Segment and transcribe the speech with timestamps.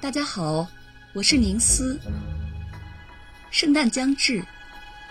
[0.00, 0.66] 大家好，
[1.12, 2.00] 我是宁思。
[3.50, 4.42] 圣诞将至，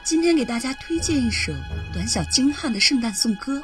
[0.04, 1.54] 今天给大家推荐一首
[1.94, 3.62] 短小精悍的圣诞颂歌。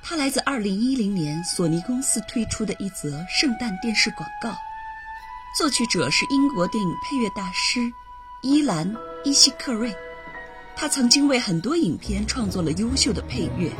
[0.00, 4.56] 它来自2010年索尼公司推出的一则圣诞电视广告，
[5.58, 7.80] 作曲者是英国电影配乐大师
[8.42, 8.94] 伊兰·
[9.24, 9.92] 伊西克瑞，
[10.76, 13.72] 他曾经为很多影片创作了优秀的配乐。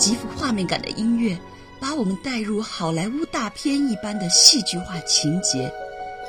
[0.00, 1.38] 极富画面感的音乐，
[1.78, 5.70] 把我们带入好莱坞大片一般的戏剧化情节，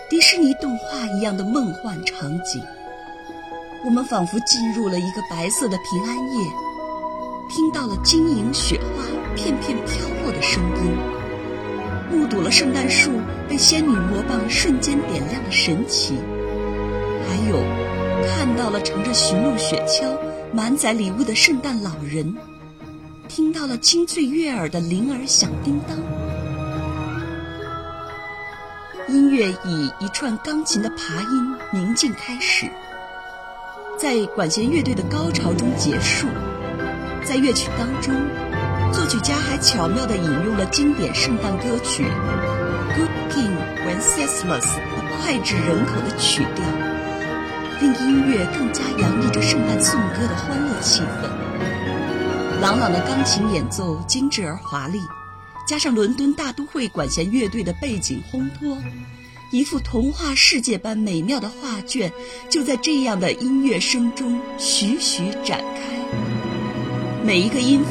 [0.09, 2.61] 迪士尼动画一样的梦幻场景。
[3.85, 6.43] 我们仿佛进入了一个白色的平安夜，
[7.49, 9.05] 听到了晶莹雪花
[9.37, 10.91] 片片飘落的声音，
[12.11, 13.09] 目睹了圣诞树
[13.47, 16.15] 被仙女魔棒瞬间点亮的神奇，
[17.25, 17.55] 还有
[18.27, 20.13] 看到了乘着驯鹿雪橇
[20.53, 22.35] 满载礼物的圣诞老人。
[23.33, 25.97] 听到了清脆悦耳的铃儿响叮当，
[29.07, 32.69] 音乐以一串钢琴的爬音宁静开始，
[33.97, 36.27] 在管弦乐队的高潮中结束。
[37.23, 38.13] 在乐曲当中，
[38.91, 42.03] 作曲家还巧妙地引用了经典圣诞歌曲
[42.97, 43.55] 《Good King
[43.87, 46.65] Wenceslas》的脍炙人口的曲调，
[47.79, 51.31] 令音乐更加洋溢着圣诞颂歌的欢乐气氛。
[52.61, 55.01] 朗朗的钢琴演奏精致而华丽，
[55.65, 58.77] 加上伦敦大都会管弦乐队的背景烘托，
[59.49, 62.13] 一幅童话世界般美妙的画卷
[62.51, 65.81] 就在这样的音乐声中徐徐展开。
[67.25, 67.89] 每一个音符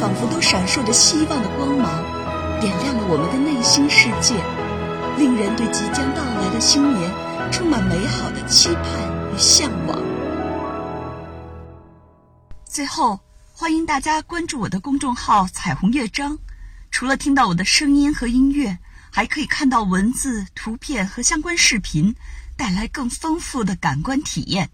[0.00, 2.02] 仿佛都闪烁着希望的光芒，
[2.60, 4.34] 点亮了我们的内心世界，
[5.16, 7.08] 令人对即将到来的新年
[7.52, 8.84] 充满美好的期盼
[9.32, 9.96] 与向往。
[12.64, 13.20] 最后。
[13.60, 16.38] 欢迎大家关注我的公众号“彩虹乐章”，
[16.92, 18.78] 除了听到我的声音和音乐，
[19.10, 22.14] 还可以看到文字、图片和相关视频，
[22.56, 24.70] 带来更丰富的感官体验。